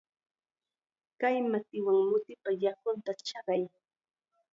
Kay 1.19 1.37
matiwan 1.51 1.97
mutipa 2.11 2.49
yakunta 2.61 3.11
chaqay. 3.27 3.63